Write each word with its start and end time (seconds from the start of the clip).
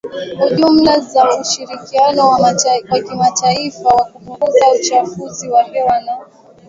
ujumla 0.47 0.99
za 0.99 1.31
ushirikiano 1.41 2.29
wa 2.29 2.53
kimataifa 3.07 3.87
wa 3.89 4.05
kupunguza 4.05 4.65
uchafuzi 4.79 5.49
wa 5.49 5.63
hewa 5.63 6.01
na 6.01 6.17